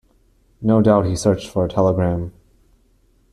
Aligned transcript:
No 0.63 0.81
doubt 0.81 1.05
he 1.05 1.15
searched 1.15 1.47
for 1.47 1.63
a 1.63 1.69
telegram. 1.69 2.33